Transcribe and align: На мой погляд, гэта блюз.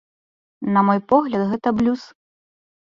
На 0.77 0.83
мой 0.89 0.99
погляд, 1.15 1.47
гэта 1.55 1.77
блюз. 1.83 2.11